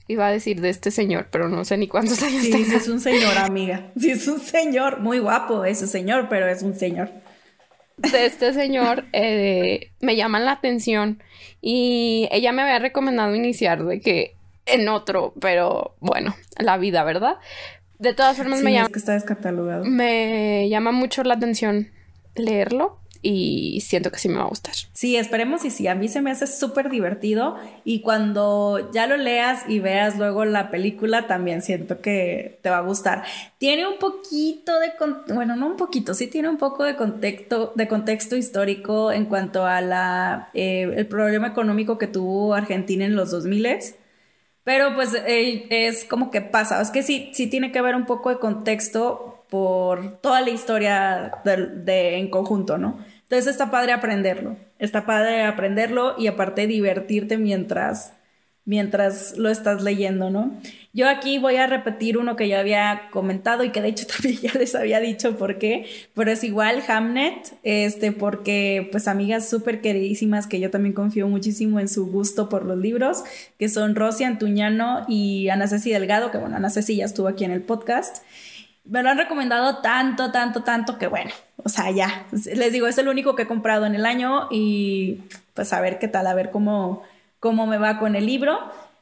[0.07, 2.99] iba a decir de este señor, pero no sé ni cuántos años sí, es un
[2.99, 3.91] señor, amiga.
[3.99, 7.09] Sí, es un señor, muy guapo ese señor, pero es un señor.
[7.97, 11.23] De este señor eh, me llaman la atención
[11.61, 17.37] y ella me había recomendado iniciar de que en otro, pero bueno, la vida, ¿verdad?
[17.99, 18.89] De todas formas me llama...
[18.89, 19.85] que está descatalogado.
[19.85, 21.91] Me llama mucho la atención
[22.35, 24.75] leerlo y siento que sí me va a gustar.
[24.93, 29.17] Sí, esperemos y sí, a mí se me hace súper divertido y cuando ya lo
[29.17, 33.23] leas y veas luego la película también siento que te va a gustar.
[33.57, 34.93] Tiene un poquito de,
[35.33, 39.65] bueno, no un poquito, sí tiene un poco de contexto, de contexto histórico en cuanto
[39.65, 43.65] a la, eh, el problema económico que tuvo Argentina en los 2000
[44.65, 46.81] pero pues es como que pasa.
[46.81, 51.35] Es que sí, sí tiene que haber un poco de contexto por toda la historia
[51.45, 52.97] de, en conjunto, ¿no?
[53.23, 54.57] Entonces está padre aprenderlo.
[54.79, 58.13] Está padre aprenderlo y aparte divertirte mientras
[58.65, 60.59] mientras lo estás leyendo, ¿no?
[60.95, 64.37] Yo aquí voy a repetir uno que ya había comentado y que de hecho también
[64.39, 69.81] ya les había dicho por qué, pero es igual Hamnet, este, porque pues amigas súper
[69.81, 73.25] queridísimas que yo también confío muchísimo en su gusto por los libros,
[73.59, 77.43] que son Rosy Antuñano y Ana Ceci Delgado, que bueno, Ana Ceci ya estuvo aquí
[77.43, 78.23] en el podcast.
[78.85, 82.97] Me lo han recomendado tanto, tanto, tanto que bueno, o sea, ya, les digo, es
[82.97, 85.23] el único que he comprado en el año y
[85.55, 87.03] pues a ver qué tal, a ver cómo
[87.45, 88.57] cómo me va con el libro.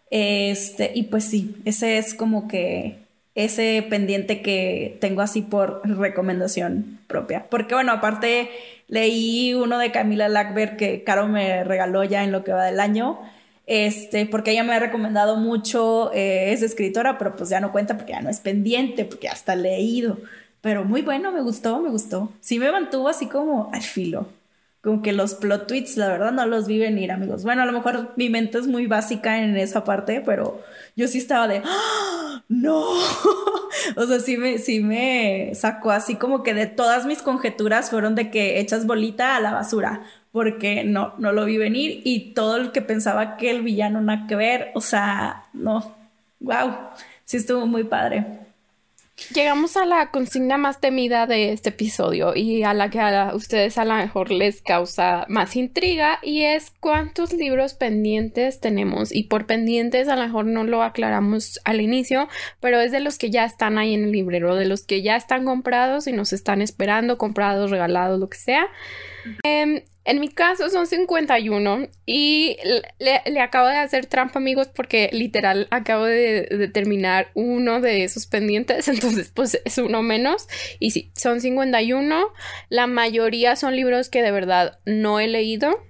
[0.10, 3.04] Este, y pues sí, ese es como que
[3.36, 7.48] ese pendiente que tengo así por recomendación propia.
[7.50, 8.50] Porque bueno, aparte
[8.88, 12.80] leí uno de Camila Lackberg que Caro me regaló ya en lo que va del
[12.80, 13.20] año.
[13.66, 17.96] Este, porque ella me ha recomendado mucho, eh, es escritora, pero pues ya no cuenta
[17.98, 20.20] porque ya no es pendiente, porque ya está leído.
[20.62, 22.32] Pero muy bueno, me gustó, me gustó.
[22.42, 24.28] Sí me mantuvo así como al filo
[24.84, 27.44] como que los plot tweets, la verdad, no los vi venir, amigos.
[27.44, 30.62] Bueno, a lo mejor mi mente es muy básica en esa parte, pero
[30.98, 32.44] yo sí estaba de, ¡Ah!
[32.50, 32.82] no,
[33.96, 38.14] o sea, sí me, sí me sacó así como que de todas mis conjeturas fueron
[38.16, 42.58] de que echas bolita a la basura, porque no, no lo vi venir y todo
[42.58, 45.96] el que pensaba que el villano nada que ver, o sea, no,
[46.42, 46.76] wow,
[47.24, 48.43] sí estuvo muy padre.
[49.34, 53.78] Llegamos a la consigna más temida de este episodio y a la que a ustedes
[53.78, 59.46] a lo mejor les causa más intriga y es cuántos libros pendientes tenemos y por
[59.46, 62.28] pendientes a lo mejor no lo aclaramos al inicio,
[62.60, 65.16] pero es de los que ya están ahí en el librero, de los que ya
[65.16, 68.68] están comprados y nos están esperando, comprados, regalados, lo que sea.
[69.44, 72.58] Em, en mi caso son 51 y
[73.00, 78.88] le, acabo de hacer trampa amigos porque literal acabo de, terminar uno de esos pendientes,
[78.90, 80.48] entonces pues es uno menos.
[80.80, 82.28] Y sí, son 51,
[82.70, 85.82] la mayoría son libros que de verdad no he leído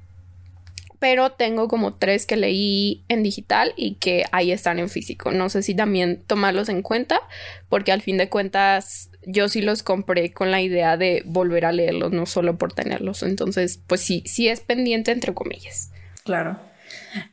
[1.03, 5.33] pero tengo como tres que leí en digital y que ahí están en físico.
[5.33, 7.19] No sé si también tomarlos en cuenta,
[7.67, 11.73] porque al fin de cuentas yo sí los compré con la idea de volver a
[11.73, 13.21] leerlos, no solo por tenerlos.
[13.21, 15.91] Entonces, pues sí, sí es pendiente entre comillas.
[16.23, 16.57] Claro.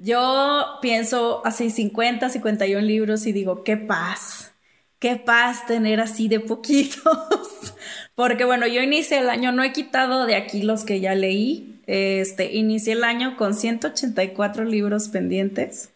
[0.01, 4.51] Yo pienso así 50, 51 libros y digo, qué paz,
[4.99, 7.05] qué paz tener así de poquitos.
[8.17, 11.70] Porque bueno, yo inicié el año, no he quitado de aquí los que ya leí,
[11.91, 15.91] este, inicié el año con 184 libros pendientes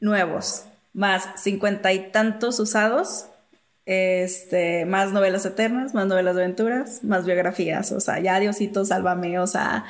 [0.00, 3.26] nuevos, más cincuenta y tantos usados,
[3.84, 9.38] este, más novelas eternas, más novelas de aventuras, más biografías, o sea, ya Diosito, sálvame,
[9.38, 9.84] o sea,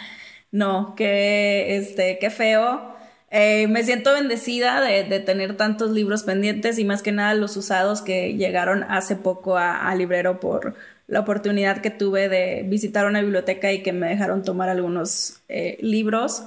[0.51, 2.97] no, qué, este, qué feo.
[3.31, 8.03] Eh, me siento bendecida de, tener tantos libros pendientes y más que nada los usados
[8.03, 10.75] que llegaron hace poco a librero por
[11.11, 15.77] la oportunidad que tuve de visitar una biblioteca y que me dejaron tomar algunos eh,
[15.81, 16.45] libros,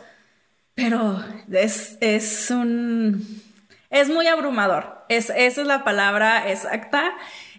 [0.74, 1.22] pero
[1.52, 3.42] es, es un...
[3.90, 7.12] es muy abrumador, es, esa es la palabra exacta.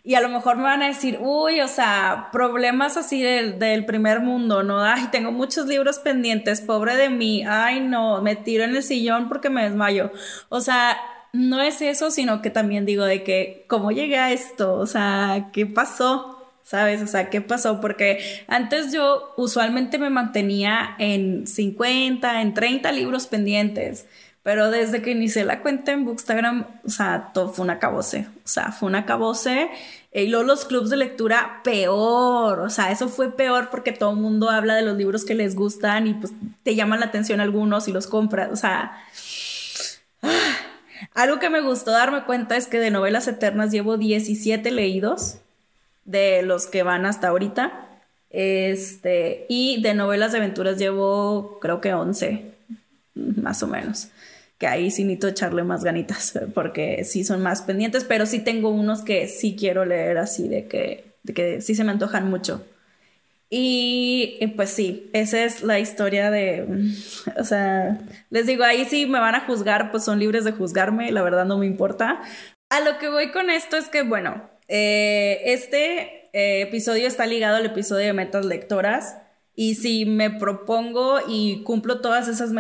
[0.07, 3.87] Y a lo mejor me van a decir, uy, o sea, problemas así del, del,
[3.87, 4.83] primer mundo, ¿no?
[4.83, 9.29] Ay, tengo muchos libros pendientes, pobre de mí, ay, no, me tiro en el sillón
[9.29, 10.11] porque me desmayo.
[10.51, 10.99] O sea,
[11.33, 14.75] no es eso, sino que también digo de que, ¿cómo llegué a esto?
[14.75, 16.34] O sea, ¿qué pasó?
[16.65, 17.03] ¿Sabes?
[17.03, 17.81] O sea, ¿qué pasó?
[17.81, 24.07] Porque antes yo usualmente me mantenía en 50, en 30 libros pendientes,
[24.43, 28.49] pero desde que inicié la cuenta en Bookstagram, o sea, todo fue un acabose, o
[28.49, 29.71] sea, fue un acabose.
[30.13, 34.17] Y luego los clubs de lectura, peor, o sea, eso fue peor porque todo el
[34.19, 37.89] mundo habla de los libros que les gustan y pues te llaman la atención algunos
[37.89, 38.93] y los compras, o sea...
[41.13, 45.39] Algo que me gustó darme cuenta es que de novelas eternas llevo 17 leídos
[46.05, 47.89] de los que van hasta ahorita.
[48.31, 52.53] Este, y de novelas de aventuras llevo creo que 11,
[53.15, 54.09] más o menos.
[54.59, 58.71] Que ahí sí necesito echarle más ganitas, porque sí son más pendientes, pero sí tengo
[58.71, 62.65] unos que sí quiero leer así de que, de que sí se me antojan mucho.
[63.51, 66.67] Y pues sí, esa es la historia de,
[67.39, 71.13] o sea, les digo, ahí sí me van a juzgar, pues son libres de juzgarme,
[71.13, 72.21] la verdad no me importa.
[72.71, 77.57] A lo que voy con esto es que, bueno, eh, este eh, episodio está ligado
[77.57, 79.19] al episodio de metas lectoras.
[79.57, 82.51] Y si me propongo y cumplo todas esas,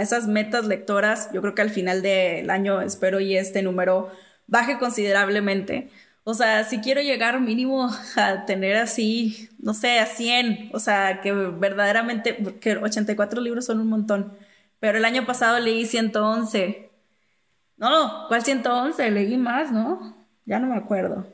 [0.00, 4.10] esas metas lectoras, yo creo que al final del año espero y este número
[4.48, 5.90] baje considerablemente.
[6.24, 11.20] O sea, si quiero llegar mínimo a tener así, no sé, a 100, o sea,
[11.22, 14.36] que verdaderamente, que 84 libros son un montón,
[14.80, 16.90] pero el año pasado leí 111.
[17.76, 19.10] No, ¿cuál 111?
[19.10, 20.19] Leí más, ¿no?
[20.44, 21.26] Ya no me acuerdo.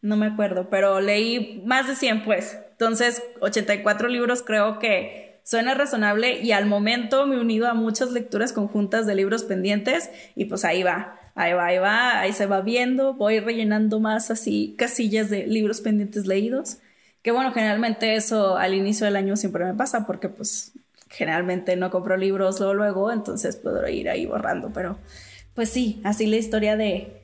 [0.00, 2.58] No me acuerdo, pero leí más de 100 pues.
[2.72, 8.12] Entonces, 84 libros creo que suena razonable y al momento me he unido a muchas
[8.12, 12.46] lecturas conjuntas de libros pendientes y pues ahí va, ahí va, ahí va, ahí se
[12.46, 16.78] va viendo, voy rellenando más así casillas de libros pendientes leídos.
[17.22, 20.72] Que bueno, generalmente eso al inicio del año siempre me pasa porque pues
[21.08, 24.98] generalmente no compro libros luego, luego entonces puedo ir ahí borrando, pero
[25.54, 27.23] pues sí, así la historia de,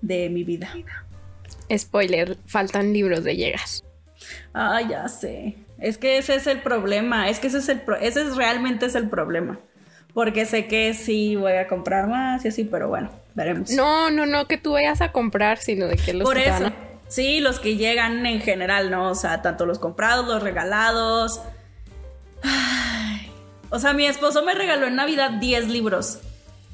[0.00, 0.74] de mi vida.
[1.76, 3.84] Spoiler, faltan libros de llegas.
[4.52, 5.56] Ah, ya sé.
[5.78, 7.28] Es que ese es el problema.
[7.28, 9.58] Es que ese es el ese es realmente es el problema.
[10.12, 13.10] Porque sé que sí voy a comprar más y así, pero bueno.
[13.34, 13.70] veremos.
[13.70, 16.72] No, no, no que tú vayas a comprar, sino de que los Por eso.
[17.08, 19.10] Sí, los que llegan en general, ¿no?
[19.10, 21.40] O sea, tanto los comprados, los regalados.
[23.70, 26.18] O sea, mi esposo me regaló en Navidad 10 libros.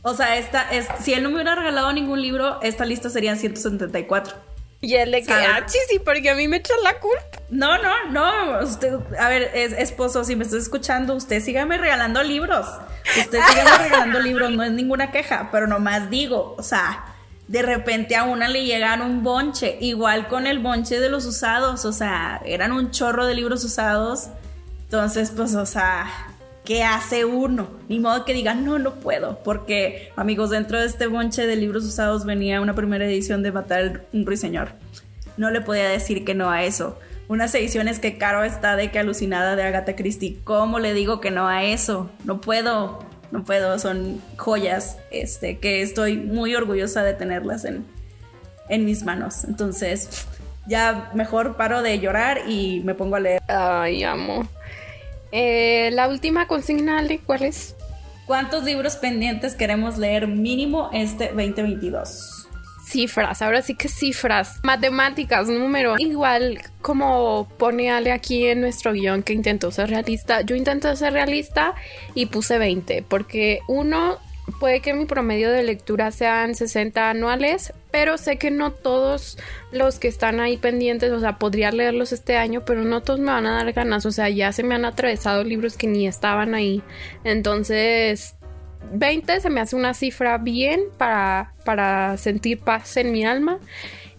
[0.08, 3.36] O sea, esta es, si él no me hubiera regalado ningún libro, esta lista serían
[3.36, 4.36] 174.
[4.80, 7.24] Y él le queda, ah, sí, porque a mí me echan la culpa.
[7.50, 8.64] No, no, no.
[8.64, 12.68] Usted, a ver, es, esposo, si me estás escuchando, usted sígame regalando libros.
[13.18, 17.04] Usted sígame regalando libros, no es ninguna queja, pero nomás digo, o sea,
[17.48, 21.84] de repente a una le llegan un bonche, igual con el bonche de los usados,
[21.84, 24.28] o sea, eran un chorro de libros usados.
[24.84, 26.25] Entonces, pues, o sea,
[26.66, 27.68] ¿qué hace uno?
[27.88, 31.84] Ni modo que diga, no, no puedo, porque, amigos, dentro de este bonche de libros
[31.84, 34.72] usados venía una primera edición de Matar un ruiseñor.
[35.38, 36.98] No le podía decir que no a eso.
[37.28, 40.38] Unas ediciones que Caro está de que alucinada de Agatha Christie.
[40.44, 42.10] ¿Cómo le digo que no a eso?
[42.24, 47.84] No puedo no puedo, son joyas este, que estoy muy orgullosa de tenerlas en,
[48.68, 49.44] en mis manos.
[49.44, 50.26] Entonces,
[50.66, 53.42] ya mejor paro de llorar y me pongo a leer.
[53.48, 54.48] Ay, amo.
[55.38, 57.76] Eh, la última consigna, Ale, ¿cuál es?
[58.24, 62.46] ¿Cuántos libros pendientes queremos leer mínimo este 2022?
[62.86, 65.96] cifras, ahora sí que cifras, matemáticas, número.
[65.98, 71.12] Igual como pone Ale aquí en nuestro guion que intentó ser realista, yo intenté ser
[71.12, 71.74] realista
[72.14, 74.18] y puse 20, porque uno,
[74.60, 79.38] puede que mi promedio de lectura sean 60 anuales, pero sé que no todos
[79.72, 83.32] los que están ahí pendientes, o sea, podría leerlos este año, pero no todos me
[83.32, 86.54] van a dar ganas, o sea, ya se me han atravesado libros que ni estaban
[86.54, 86.82] ahí.
[87.24, 88.36] Entonces,
[88.92, 93.58] 20 se me hace una cifra bien para, para sentir paz en mi alma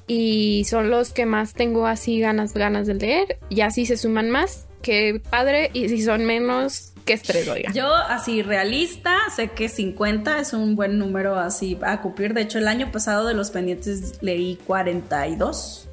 [0.08, 4.30] y son los que más tengo así ganas, ganas de leer y así se suman
[4.30, 7.72] más, que padre, y si son menos, que estrés, oiga.
[7.74, 12.60] Yo así realista, sé que 50 es un buen número así a cumplir, de hecho
[12.60, 15.90] el año pasado de los pendientes leí 42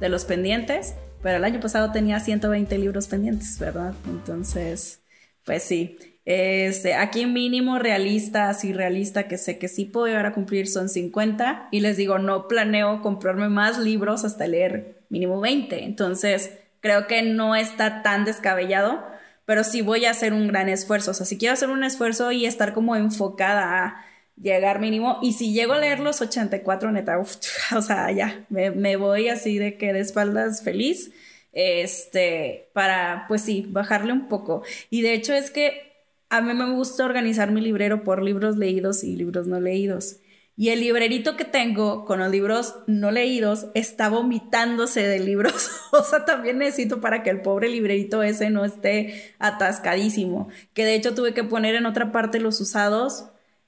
[0.00, 3.94] de los pendientes, pero el año pasado tenía 120 libros pendientes, ¿verdad?
[4.06, 5.00] Entonces,
[5.44, 5.98] pues sí.
[6.26, 10.88] Este, aquí mínimo realista, así realista, que sé que sí puedo llegar a cumplir son
[10.88, 15.84] 50 y les digo, no planeo comprarme más libros hasta leer mínimo 20.
[15.84, 19.04] Entonces, creo que no está tan descabellado,
[19.46, 21.12] pero sí voy a hacer un gran esfuerzo.
[21.12, 25.32] O sea, si quiero hacer un esfuerzo y estar como enfocada a llegar mínimo, y
[25.32, 27.18] si llego a leer los 84, neta,
[27.76, 31.12] o sea, ya, me, me voy así de que de espaldas feliz
[31.54, 34.62] este, para, pues sí, bajarle un poco.
[34.90, 35.92] Y de hecho es que
[36.28, 40.18] a mí me gusta organizar mi librero por libros leídos y libros no leídos.
[40.56, 45.68] Y el librerito que tengo con los libros no leídos está vomitándose de libros.
[45.92, 50.48] o sea, también necesito para que el pobre librerito ese no esté atascadísimo.
[50.72, 53.26] Que de hecho tuve que poner en otra parte los usados.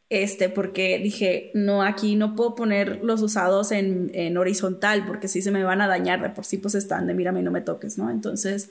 [0.09, 5.43] Este, porque dije, no, aquí no puedo poner los usados en, en horizontal porque si
[5.43, 6.23] se me van a dañar.
[6.23, 8.11] De por sí, pues están de mírame no me toques, ¿no?
[8.11, 8.71] Entonces,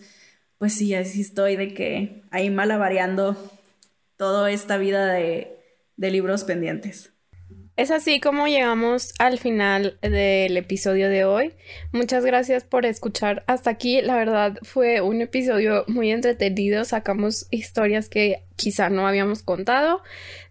[0.57, 3.35] pues sí, así estoy de que ahí malavariando
[4.17, 5.51] toda esta vida de,
[5.97, 7.11] libros pendientes.
[7.77, 11.53] Es así como llegamos al final del episodio de hoy.
[11.91, 14.01] Muchas gracias por escuchar hasta aquí.
[14.01, 16.85] La verdad fue un episodio muy entretenido.
[16.85, 20.01] Sacamos historias que quizá no habíamos contado.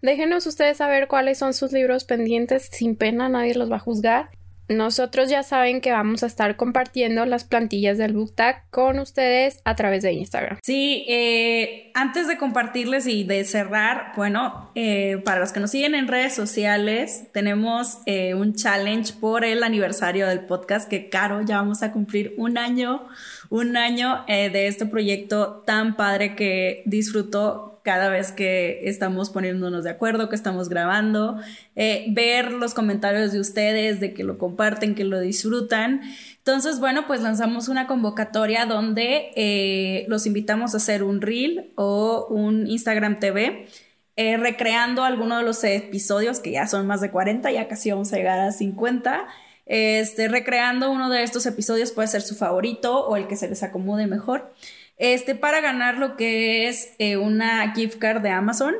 [0.02, 2.68] Déjenos ustedes saber cuáles son sus libros pendientes.
[2.70, 4.28] Sin pena, nadie los va a juzgar.
[4.68, 9.76] Nosotros ya saben que vamos a estar compartiendo las plantillas del BookTag con ustedes a
[9.76, 10.58] través de Instagram.
[10.62, 15.94] Sí, eh, antes de compartirles y de cerrar, bueno, eh, para los que nos siguen
[15.94, 21.56] en redes sociales, tenemos eh, un challenge por el aniversario del podcast que, Caro, ya
[21.56, 23.06] vamos a cumplir un año,
[23.50, 29.90] un año de este proyecto tan padre que disfrutó cada vez que estamos poniéndonos de
[29.90, 31.38] acuerdo, que estamos grabando,
[31.76, 36.00] eh, ver los comentarios de ustedes, de que lo comparten, que lo disfrutan.
[36.38, 42.26] Entonces, bueno, pues lanzamos una convocatoria donde eh, los invitamos a hacer un reel o
[42.30, 43.68] un Instagram TV.
[44.16, 48.12] Eh, recreando alguno de los episodios, que ya son más de 40, ya casi vamos
[48.14, 49.26] a llegar a 50.
[49.66, 53.62] Este, recreando uno de estos episodios puede ser su favorito o el que se les
[53.62, 54.52] acomode mejor
[54.96, 58.74] este, para ganar lo que es eh, una gift card de Amazon.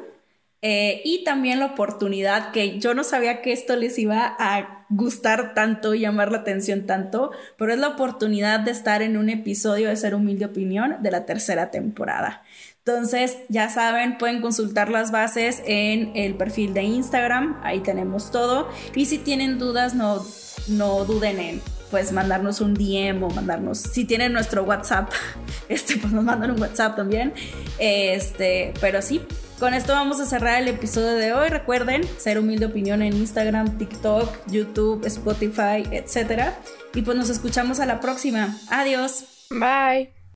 [0.66, 5.52] Eh, y también la oportunidad que yo no sabía que esto les iba a gustar
[5.52, 9.90] tanto y llamar la atención tanto, pero es la oportunidad de estar en un episodio
[9.90, 12.42] de Ser Humilde Opinión de la tercera temporada.
[12.78, 18.68] Entonces, ya saben, pueden consultar las bases en el perfil de Instagram, ahí tenemos todo.
[18.94, 20.24] Y si tienen dudas, no,
[20.68, 21.60] no duden en
[21.94, 25.12] pues mandarnos un DM o mandarnos, si tienen nuestro WhatsApp,
[25.68, 27.32] este, pues nos mandan un WhatsApp también.
[27.78, 29.22] Este, pero sí,
[29.60, 31.50] con esto vamos a cerrar el episodio de hoy.
[31.50, 36.50] Recuerden, ser humilde opinión en Instagram, TikTok, YouTube, Spotify, etc.
[36.94, 38.58] Y pues nos escuchamos a la próxima.
[38.70, 39.26] Adiós.
[39.50, 40.23] Bye.